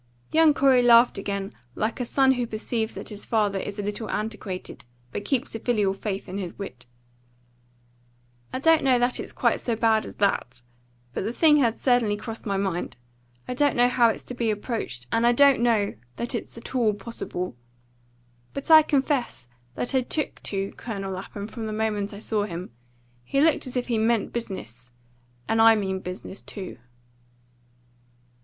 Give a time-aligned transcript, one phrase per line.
[0.31, 4.09] Young Corey laughed again like a son who perceives that his father is a little
[4.09, 6.87] antiquated, but keeps a filial faith in his wit.
[8.51, 10.63] "I don't know that it's quite so bad as that;
[11.13, 12.95] but the thing had certainly crossed my mind.
[13.47, 16.73] I don't know how it's to be approached, and I don't know that it's at
[16.73, 17.55] all possible.
[18.55, 22.71] But I confess that I 'took to' Colonel Lapham from the moment I saw him.
[23.23, 24.89] He looked as if he 'meant business,'
[25.47, 26.79] and I mean business too."